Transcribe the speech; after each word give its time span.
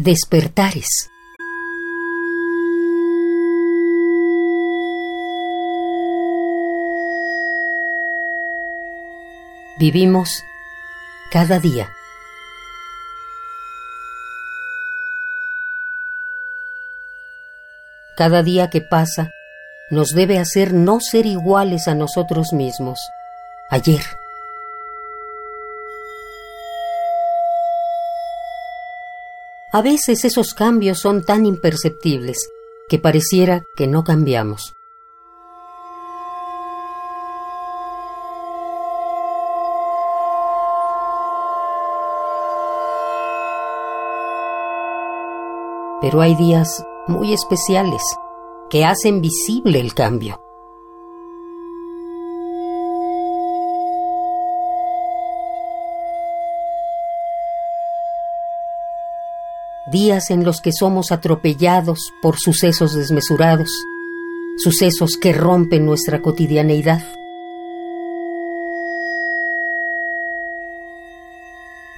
Despertares. 0.00 1.10
Vivimos 9.80 10.44
cada 11.32 11.58
día. 11.58 11.90
Cada 18.16 18.44
día 18.44 18.70
que 18.70 18.80
pasa 18.80 19.32
nos 19.90 20.10
debe 20.10 20.38
hacer 20.38 20.74
no 20.74 21.00
ser 21.00 21.26
iguales 21.26 21.88
a 21.88 21.96
nosotros 21.96 22.52
mismos. 22.52 23.00
Ayer. 23.68 24.02
A 29.78 29.80
veces 29.80 30.24
esos 30.24 30.54
cambios 30.54 30.98
son 30.98 31.22
tan 31.22 31.46
imperceptibles 31.46 32.48
que 32.88 32.98
pareciera 32.98 33.62
que 33.76 33.86
no 33.86 34.02
cambiamos. 34.02 34.74
Pero 46.00 46.22
hay 46.22 46.34
días 46.34 46.84
muy 47.06 47.32
especiales 47.32 48.02
que 48.70 48.84
hacen 48.84 49.20
visible 49.22 49.78
el 49.78 49.94
cambio. 49.94 50.47
Días 59.90 60.28
en 60.28 60.44
los 60.44 60.60
que 60.60 60.70
somos 60.70 61.12
atropellados 61.12 62.12
por 62.20 62.38
sucesos 62.38 62.94
desmesurados, 62.94 63.70
sucesos 64.58 65.16
que 65.16 65.32
rompen 65.32 65.86
nuestra 65.86 66.20
cotidianeidad. 66.20 67.00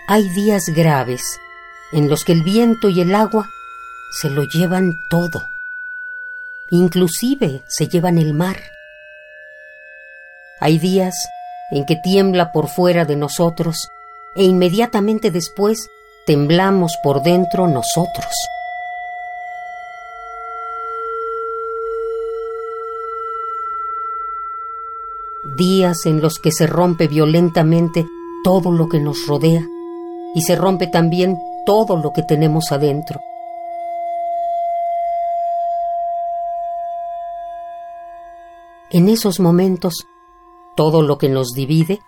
Hay 0.06 0.28
días 0.28 0.66
graves 0.68 1.40
en 1.90 2.08
los 2.08 2.24
que 2.24 2.30
el 2.30 2.44
viento 2.44 2.88
y 2.88 3.00
el 3.00 3.12
agua 3.12 3.48
se 4.20 4.30
lo 4.30 4.44
llevan 4.44 4.92
todo. 5.08 5.48
Inclusive 6.70 7.64
se 7.66 7.88
llevan 7.88 8.18
el 8.18 8.34
mar. 8.34 8.60
Hay 10.60 10.78
días 10.78 11.16
en 11.72 11.86
que 11.86 11.96
tiembla 11.96 12.52
por 12.52 12.68
fuera 12.68 13.04
de 13.04 13.16
nosotros 13.16 13.88
e 14.36 14.44
inmediatamente 14.44 15.32
después 15.32 15.88
temblamos 16.26 16.96
por 17.02 17.22
dentro 17.22 17.66
nosotros. 17.66 18.32
Días 25.56 26.06
en 26.06 26.20
los 26.20 26.38
que 26.38 26.52
se 26.52 26.66
rompe 26.66 27.08
violentamente 27.08 28.06
todo 28.44 28.72
lo 28.72 28.88
que 28.88 29.00
nos 29.00 29.26
rodea 29.26 29.66
y 30.34 30.42
se 30.42 30.56
rompe 30.56 30.86
también 30.86 31.38
todo 31.66 31.96
lo 31.96 32.12
que 32.12 32.22
tenemos 32.22 32.72
adentro. 32.72 33.20
En 38.92 39.08
esos 39.08 39.38
momentos, 39.38 39.94
todo 40.76 41.02
lo 41.02 41.16
que 41.16 41.28
nos 41.28 41.50
divide 41.50 42.00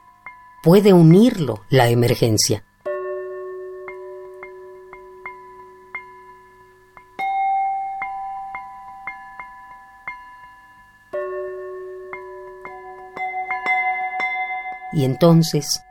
puede 0.62 0.92
unirlo 0.92 1.60
la 1.68 1.88
emergencia. 1.88 2.64
Y 15.02 15.04
entonces, 15.04 15.82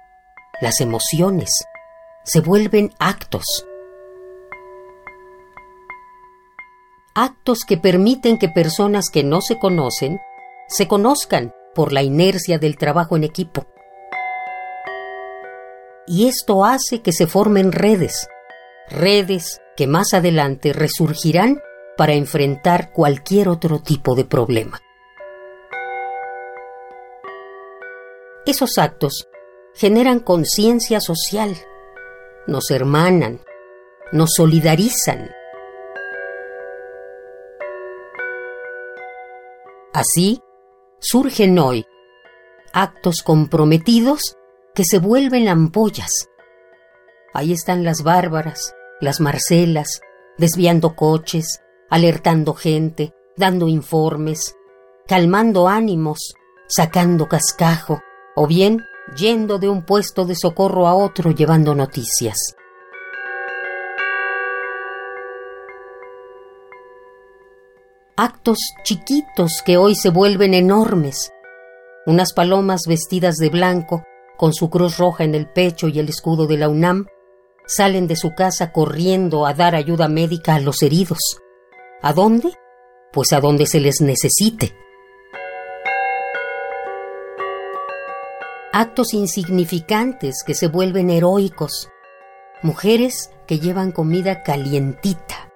las 0.61 0.79
emociones 0.79 1.49
se 2.23 2.39
vuelven 2.39 2.93
actos. 2.97 3.43
Actos 7.13 7.65
que 7.67 7.75
permiten 7.75 8.37
que 8.37 8.47
personas 8.47 9.09
que 9.11 9.25
no 9.25 9.41
se 9.41 9.59
conocen 9.59 10.21
se 10.69 10.87
conozcan 10.87 11.53
por 11.75 11.91
la 11.91 12.03
inercia 12.03 12.57
del 12.57 12.77
trabajo 12.77 13.17
en 13.17 13.25
equipo. 13.25 13.65
Y 16.07 16.29
esto 16.29 16.63
hace 16.63 17.01
que 17.01 17.11
se 17.11 17.27
formen 17.27 17.73
redes, 17.73 18.29
redes 18.89 19.59
que 19.75 19.87
más 19.87 20.13
adelante 20.13 20.71
resurgirán 20.71 21.59
para 21.97 22.13
enfrentar 22.13 22.93
cualquier 22.93 23.49
otro 23.49 23.79
tipo 23.79 24.15
de 24.15 24.23
problema. 24.23 24.79
Esos 28.45 28.77
actos 28.77 29.27
generan 29.75 30.19
conciencia 30.19 30.99
social, 30.99 31.55
nos 32.47 32.71
hermanan, 32.71 33.39
nos 34.11 34.31
solidarizan. 34.35 35.29
Así, 39.93 40.41
surgen 40.99 41.59
hoy 41.59 41.85
actos 42.73 43.21
comprometidos 43.23 44.37
que 44.73 44.85
se 44.85 44.97
vuelven 44.97 45.47
ampollas. 45.47 46.29
Ahí 47.33 47.53
están 47.53 47.83
las 47.83 48.01
bárbaras, 48.01 48.73
las 49.01 49.19
Marcelas, 49.19 50.01
desviando 50.39 50.95
coches, 50.95 51.61
alertando 51.91 52.55
gente, 52.55 53.13
dando 53.37 53.67
informes, 53.67 54.55
calmando 55.05 55.67
ánimos, 55.67 56.33
sacando 56.67 57.27
cascajo, 57.27 58.01
o 58.35 58.47
bien 58.47 58.85
yendo 59.17 59.59
de 59.59 59.69
un 59.69 59.83
puesto 59.83 60.25
de 60.25 60.35
socorro 60.35 60.87
a 60.87 60.95
otro 60.95 61.31
llevando 61.31 61.75
noticias. 61.75 62.55
actos 68.21 68.59
chiquitos 68.83 69.63
que 69.65 69.77
hoy 69.77 69.95
se 69.95 70.11
vuelven 70.11 70.53
enormes. 70.53 71.31
Unas 72.05 72.33
palomas 72.33 72.81
vestidas 72.87 73.37
de 73.37 73.49
blanco, 73.49 74.03
con 74.37 74.53
su 74.53 74.69
cruz 74.69 74.99
roja 74.99 75.23
en 75.23 75.33
el 75.33 75.49
pecho 75.49 75.87
y 75.87 75.97
el 75.97 76.07
escudo 76.07 76.45
de 76.45 76.57
la 76.57 76.69
UNAM, 76.69 77.07
salen 77.65 78.05
de 78.05 78.15
su 78.15 78.35
casa 78.35 78.71
corriendo 78.71 79.47
a 79.47 79.55
dar 79.55 79.73
ayuda 79.73 80.07
médica 80.07 80.53
a 80.53 80.59
los 80.59 80.83
heridos. 80.83 81.39
¿A 82.03 82.13
dónde? 82.13 82.53
Pues 83.11 83.33
a 83.33 83.39
donde 83.39 83.65
se 83.65 83.79
les 83.79 84.01
necesite. 84.01 84.75
Actos 88.73 89.13
insignificantes 89.13 90.43
que 90.45 90.53
se 90.53 90.69
vuelven 90.69 91.09
heroicos. 91.09 91.89
Mujeres 92.61 93.29
que 93.45 93.59
llevan 93.59 93.91
comida 93.91 94.43
calientita. 94.43 95.51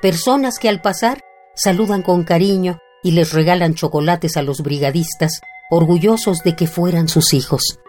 Personas 0.00 0.60
que 0.60 0.68
al 0.68 0.80
pasar 0.80 1.18
saludan 1.56 2.02
con 2.02 2.22
cariño 2.22 2.78
y 3.02 3.10
les 3.12 3.32
regalan 3.32 3.74
chocolates 3.74 4.36
a 4.36 4.42
los 4.42 4.60
brigadistas, 4.60 5.40
orgullosos 5.70 6.44
de 6.44 6.54
que 6.54 6.68
fueran 6.68 7.08
sus 7.08 7.34
hijos. 7.34 7.80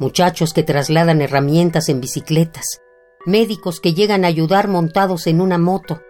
Muchachos 0.00 0.52
que 0.52 0.64
trasladan 0.64 1.22
herramientas 1.22 1.88
en 1.88 2.00
bicicletas, 2.00 2.80
médicos 3.24 3.78
que 3.78 3.94
llegan 3.94 4.24
a 4.24 4.28
ayudar 4.28 4.66
montados 4.66 5.28
en 5.28 5.40
una 5.40 5.58
moto, 5.58 6.00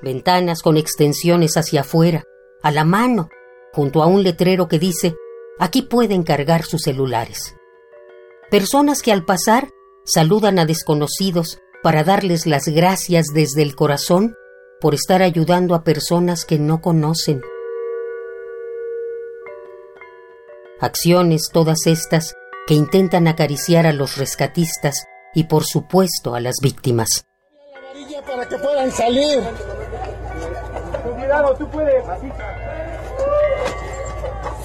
ventanas 0.00 0.62
con 0.62 0.78
extensiones 0.78 1.58
hacia 1.58 1.82
afuera, 1.82 2.24
a 2.62 2.70
la 2.70 2.84
mano, 2.84 3.28
junto 3.74 4.02
a 4.02 4.06
un 4.06 4.22
letrero 4.22 4.68
que 4.68 4.78
dice, 4.78 5.14
aquí 5.60 5.82
pueden 5.82 6.24
cargar 6.24 6.64
sus 6.64 6.82
celulares. 6.82 7.54
Personas 8.50 9.02
que 9.02 9.12
al 9.12 9.24
pasar 9.24 9.68
saludan 10.04 10.58
a 10.58 10.64
desconocidos 10.64 11.60
para 11.82 12.02
darles 12.02 12.46
las 12.46 12.66
gracias 12.66 13.26
desde 13.32 13.62
el 13.62 13.76
corazón 13.76 14.34
por 14.80 14.94
estar 14.94 15.22
ayudando 15.22 15.74
a 15.74 15.84
personas 15.84 16.44
que 16.44 16.58
no 16.58 16.80
conocen. 16.80 17.42
Acciones 20.80 21.50
todas 21.52 21.86
estas 21.86 22.34
que 22.66 22.74
intentan 22.74 23.28
acariciar 23.28 23.86
a 23.86 23.92
los 23.92 24.16
rescatistas 24.16 25.04
y 25.34 25.44
por 25.44 25.64
supuesto 25.64 26.34
a 26.34 26.40
las 26.40 26.56
víctimas. 26.62 27.26
para 28.26 28.48
que 28.48 28.56
puedan 28.58 28.90
salir. 28.90 29.42
Cuidado, 31.16 31.54
tú 31.56 31.68
puedes. 31.68 32.04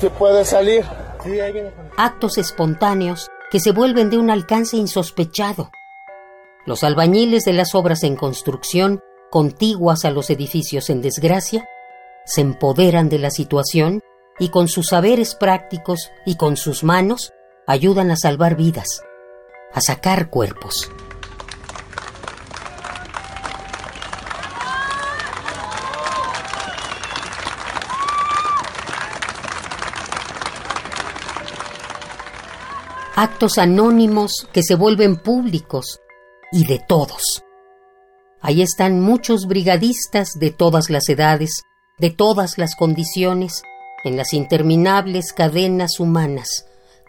Puede 0.09 0.45
salir. 0.45 0.85
Actos 1.97 2.37
espontáneos 2.37 3.29
que 3.51 3.59
se 3.59 3.71
vuelven 3.71 4.09
de 4.09 4.17
un 4.17 4.29
alcance 4.29 4.77
insospechado. 4.77 5.71
Los 6.65 6.83
albañiles 6.83 7.43
de 7.45 7.53
las 7.53 7.75
obras 7.75 8.03
en 8.03 8.15
construcción 8.15 9.01
contiguas 9.35 10.05
a 10.05 10.11
los 10.11 10.29
edificios 10.29 10.89
en 10.89 11.01
desgracia, 11.01 11.67
se 12.25 12.41
empoderan 12.41 13.09
de 13.09 13.19
la 13.19 13.31
situación 13.31 14.01
y 14.39 14.49
con 14.49 14.67
sus 14.67 14.87
saberes 14.87 15.35
prácticos 15.35 16.09
y 16.25 16.37
con 16.37 16.57
sus 16.57 16.83
manos 16.83 17.33
ayudan 17.67 18.11
a 18.11 18.15
salvar 18.15 18.55
vidas, 18.55 19.01
a 19.73 19.81
sacar 19.81 20.29
cuerpos. 20.29 20.89
Actos 33.15 33.57
anónimos 33.57 34.45
que 34.51 34.61
se 34.61 34.75
vuelven 34.75 35.15
públicos 35.15 36.01
y 36.51 36.65
de 36.65 36.79
todos. 36.79 37.43
Ahí 38.41 38.61
están 38.61 38.99
muchos 38.99 39.47
brigadistas 39.47 40.33
de 40.37 40.51
todas 40.51 40.89
las 40.89 41.07
edades, 41.07 41.61
de 41.97 42.09
todas 42.09 42.57
las 42.57 42.75
condiciones, 42.75 43.63
en 44.03 44.17
las 44.17 44.33
interminables 44.33 45.31
cadenas 45.31 45.99
humanas, 45.99 46.67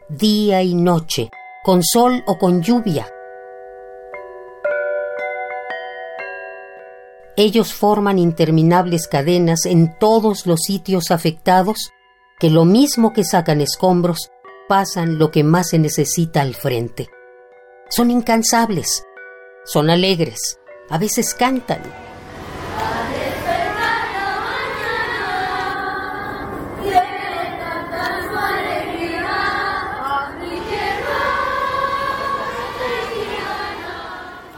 día 0.09 0.63
y 0.63 0.75
noche, 0.75 1.29
con 1.65 1.83
sol 1.83 2.23
o 2.27 2.39
con 2.39 2.63
lluvia. 2.63 3.13
Ellos 7.37 7.75
forman 7.75 8.19
interminables 8.19 9.09
cadenas 9.09 9.67
en 9.67 9.99
todos 9.99 10.47
los 10.47 10.61
sitios 10.63 11.11
afectados 11.11 11.91
que 12.39 12.49
lo 12.49 12.65
mismo 12.65 13.13
que 13.13 13.25
sacan 13.25 13.61
escombros, 13.61 14.31
pasan 14.69 15.19
lo 15.19 15.31
que 15.31 15.45
más 15.45 15.71
se 15.71 15.79
necesita 15.79 16.41
al 16.41 16.55
frente. 16.55 17.09
Son 17.89 18.11
incansables, 18.11 19.05
son 19.65 19.91
alegres, 19.91 20.59
a 20.89 20.99
veces 20.99 21.35
cantan. 21.35 21.83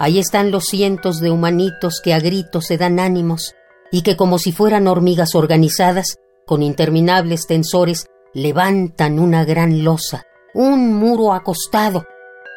Ahí 0.01 0.21
están 0.21 0.53
los 0.53 0.65
cientos 0.67 1.19
de 1.19 1.31
humanitos 1.31 2.01
que 2.03 2.15
a 2.15 2.21
gritos 2.21 2.67
se 2.67 2.79
dan 2.79 3.01
ánimos 3.01 3.57
y 3.91 4.03
que 4.03 4.17
como 4.17 4.39
si 4.39 4.53
fueran 4.53 4.87
hormigas 4.87 5.35
organizadas, 5.35 6.19
con 6.47 6.63
interminables 6.63 7.47
tensores, 7.49 8.07
levantan 8.35 9.19
una 9.19 9.45
gran 9.45 9.85
losa, 9.85 10.27
un 10.55 10.95
muro 10.95 11.33
acostado, 11.33 12.05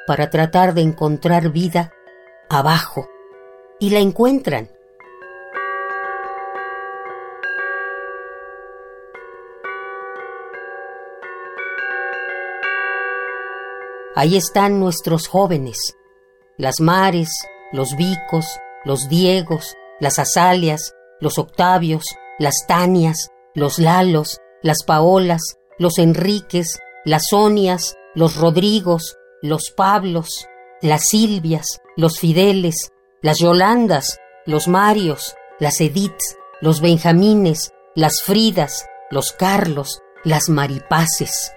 para 0.08 0.30
tratar 0.30 0.74
de 0.74 0.82
encontrar 0.82 1.50
vida 1.50 1.92
abajo. 2.50 3.08
Y 3.80 3.90
la 3.90 4.00
encuentran. 4.00 4.70
Ahí 14.14 14.36
están 14.36 14.80
nuestros 14.80 15.28
jóvenes, 15.28 15.96
las 16.58 16.82
Mares, 16.82 17.30
los 17.72 17.96
Vicos, 17.96 18.46
los 18.84 19.08
Diegos, 19.08 19.76
las 20.00 20.20
Azalias, 20.20 20.94
los 21.22 21.40
Octavios, 21.40 22.04
las 22.38 22.66
Tanias, 22.68 23.30
los 23.56 23.80
Lalos, 23.80 24.40
las 24.62 24.84
Paolas, 24.86 25.42
los 25.82 25.98
Enriques, 25.98 26.78
las 27.06 27.24
Sonias, 27.32 27.96
los 28.14 28.36
Rodrigos, 28.36 29.18
los 29.42 29.72
Pablos, 29.76 30.46
las 30.80 31.06
Silvias, 31.10 31.82
los 31.98 32.20
Fideles, 32.20 32.92
las 33.24 33.40
Yolandas, 33.40 34.20
los 34.46 34.68
Marios, 34.68 35.36
las 35.60 35.82
Ediths, 35.82 36.38
los 36.62 36.82
Benjamines, 36.82 37.72
las 37.96 38.22
Fridas, 38.22 38.86
los 39.10 39.32
Carlos, 39.32 40.04
las 40.24 40.50
Maripaces. 40.50 41.52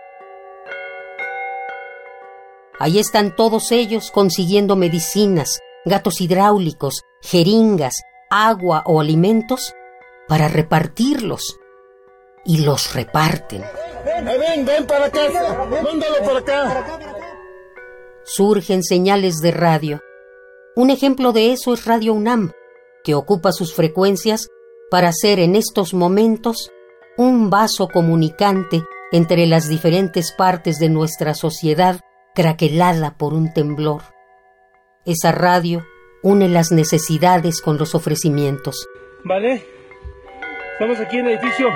Ahí 2.81 2.99
están 2.99 3.37
todos 3.37 3.73
ellos 3.73 4.11
consiguiendo 4.11 4.75
medicinas, 4.75 5.61
gatos 5.85 6.23
hidráulicos, 6.23 7.03
jeringas, 7.21 8.01
agua 8.31 8.85
o 8.87 9.03
alimentos 9.03 9.75
para 10.29 10.49
repartirlos. 10.49 11.59
Y 12.45 12.59
los 12.65 12.95
reparten. 12.95 13.65
Ven, 14.05 14.25
ven, 14.25 14.65
ven 14.67 14.87
para 14.87 15.07
acá. 15.07 15.21
Mándalo 15.83 16.17
para 16.25 16.39
acá. 16.39 16.99
Surgen 18.25 18.83
señales 18.83 19.37
de 19.37 19.51
radio. 19.51 20.01
Un 20.77 20.91
ejemplo 20.91 21.33
de 21.33 21.53
eso 21.53 21.73
es 21.73 21.85
Radio 21.85 22.15
UNAM, 22.15 22.53
que 23.03 23.15
ocupa 23.15 23.53
sus 23.53 23.75
frecuencias 23.75 24.49
para 24.91 25.13
ser 25.13 25.39
en 25.41 25.57
estos 25.57 25.95
momentos 25.95 26.71
un 27.17 27.49
vaso 27.49 27.89
comunicante 27.89 28.83
entre 29.13 29.47
las 29.47 29.69
diferentes 29.69 30.33
partes 30.33 30.79
de 30.79 30.89
nuestra 30.89 31.35
sociedad 31.35 32.01
craquelada 32.35 33.17
por 33.17 33.33
un 33.35 33.53
temblor. 33.53 34.03
Esa 35.05 35.33
radio 35.33 35.85
une 36.23 36.49
las 36.49 36.73
necesidades 36.73 37.61
con 37.61 37.79
los 37.79 37.95
ofrecimientos. 37.95 38.89
Vale, 39.23 39.65
estamos 40.73 40.99
aquí 40.99 41.19
en 41.19 41.27
el 41.27 41.39
edificio 41.39 41.69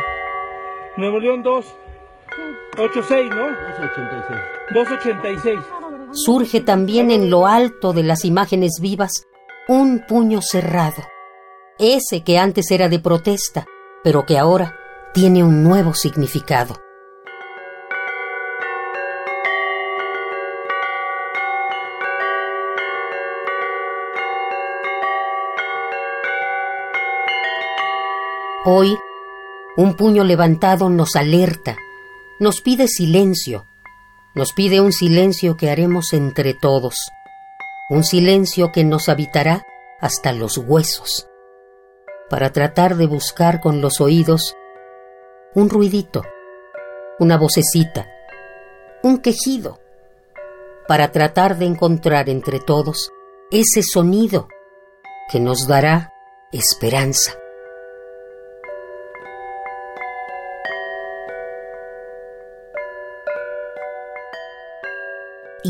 Nuevo 0.98 1.20
León 1.20 1.44
286, 1.44 3.30
¿no? 3.30 3.46
286. 3.46 4.40
286. 4.74 5.60
Surge 6.10 6.60
también 6.60 7.12
en 7.12 7.30
lo 7.30 7.46
alto 7.46 7.92
de 7.92 8.02
las 8.02 8.24
imágenes 8.24 8.80
vivas 8.82 9.28
un 9.68 10.04
puño 10.08 10.42
cerrado, 10.42 11.04
ese 11.78 12.24
que 12.24 12.36
antes 12.38 12.72
era 12.72 12.88
de 12.88 12.98
protesta, 12.98 13.64
pero 14.02 14.26
que 14.26 14.38
ahora 14.38 14.76
tiene 15.14 15.44
un 15.44 15.62
nuevo 15.62 15.94
significado. 15.94 16.74
Hoy, 28.64 28.98
un 29.78 29.94
puño 29.94 30.24
levantado 30.24 30.90
nos 30.90 31.14
alerta, 31.14 31.76
nos 32.40 32.60
pide 32.62 32.88
silencio, 32.88 33.68
nos 34.34 34.52
pide 34.52 34.80
un 34.80 34.90
silencio 34.92 35.56
que 35.56 35.70
haremos 35.70 36.12
entre 36.14 36.52
todos, 36.52 36.96
un 37.88 38.02
silencio 38.02 38.72
que 38.72 38.82
nos 38.82 39.08
habitará 39.08 39.62
hasta 40.00 40.32
los 40.32 40.58
huesos, 40.58 41.28
para 42.28 42.50
tratar 42.50 42.96
de 42.96 43.06
buscar 43.06 43.60
con 43.60 43.80
los 43.80 44.00
oídos 44.00 44.56
un 45.54 45.70
ruidito, 45.70 46.24
una 47.20 47.38
vocecita, 47.38 48.08
un 49.04 49.18
quejido, 49.18 49.78
para 50.88 51.12
tratar 51.12 51.56
de 51.56 51.66
encontrar 51.66 52.28
entre 52.28 52.58
todos 52.58 53.12
ese 53.52 53.84
sonido 53.84 54.48
que 55.30 55.38
nos 55.38 55.68
dará 55.68 56.12
esperanza. 56.50 57.38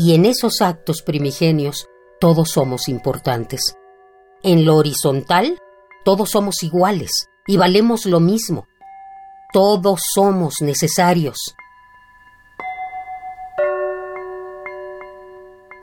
Y 0.01 0.15
en 0.15 0.25
esos 0.25 0.61
actos 0.61 1.01
primigenios 1.01 1.89
todos 2.21 2.51
somos 2.51 2.87
importantes. 2.87 3.75
En 4.43 4.63
lo 4.63 4.77
horizontal, 4.77 5.59
todos 6.05 6.29
somos 6.29 6.63
iguales 6.63 7.11
y 7.45 7.57
valemos 7.57 8.05
lo 8.05 8.21
mismo. 8.21 8.65
Todos 9.51 9.99
somos 10.13 10.61
necesarios. 10.61 11.35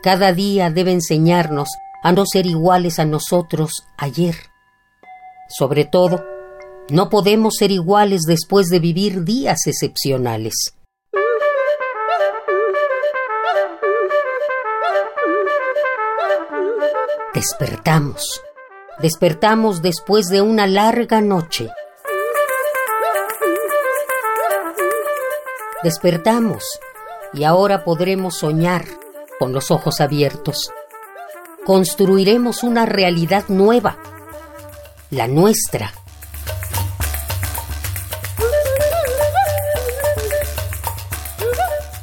Cada 0.02 0.32
día 0.32 0.70
debe 0.70 0.92
enseñarnos 0.92 1.68
a 2.02 2.12
no 2.12 2.24
ser 2.24 2.46
iguales 2.46 2.98
a 2.98 3.04
nosotros 3.04 3.86
ayer. 3.98 4.36
Sobre 5.50 5.84
todo, 5.84 6.24
no 6.88 7.10
podemos 7.10 7.56
ser 7.58 7.70
iguales 7.70 8.22
después 8.22 8.68
de 8.68 8.78
vivir 8.78 9.24
días 9.24 9.66
excepcionales. 9.66 10.75
Despertamos. 17.36 18.40
Despertamos 18.98 19.82
después 19.82 20.28
de 20.28 20.40
una 20.40 20.66
larga 20.66 21.20
noche. 21.20 21.68
Despertamos 25.82 26.80
y 27.34 27.44
ahora 27.44 27.84
podremos 27.84 28.38
soñar 28.38 28.86
con 29.38 29.52
los 29.52 29.70
ojos 29.70 30.00
abiertos. 30.00 30.70
Construiremos 31.66 32.62
una 32.62 32.86
realidad 32.86 33.44
nueva, 33.48 33.98
la 35.10 35.28
nuestra. 35.28 35.92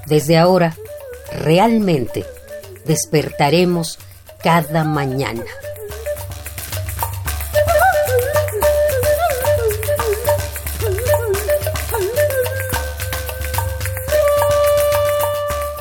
Desde 0.06 0.38
ahora, 0.38 0.76
realmente 1.32 2.24
despertaremos 2.86 3.98
cada 4.44 4.84
mañana. 4.84 5.42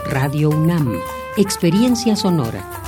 Radio 0.06 0.50
UNAM, 0.50 1.00
Experiencia 1.36 2.14
Sonora. 2.14 2.81